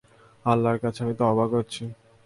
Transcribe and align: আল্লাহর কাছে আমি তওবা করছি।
আল্লাহর 0.45 0.79
কাছে 0.83 0.99
আমি 1.03 1.13
তওবা 1.19 1.45
করছি। 1.47 1.83